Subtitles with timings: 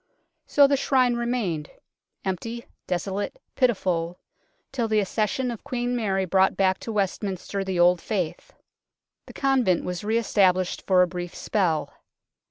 [0.47, 1.69] So the Shrine remained
[2.25, 4.17] empty, desolate, pitiful
[4.71, 8.51] till the accession of Queen Mary brought back to Westminster the old faith.
[9.27, 11.93] The convent was re established for a brief spell.